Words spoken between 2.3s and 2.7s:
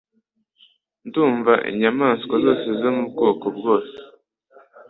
zose